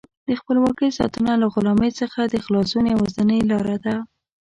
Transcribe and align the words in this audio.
د 0.27 0.29
خپلواکۍ 0.39 0.89
ساتنه 0.99 1.33
له 1.41 1.47
غلامۍ 1.53 1.91
څخه 2.01 2.19
د 2.25 2.35
خلاصون 2.45 2.85
یوازینۍ 2.93 3.39
لاره 3.51 3.77
ده. 3.85 3.95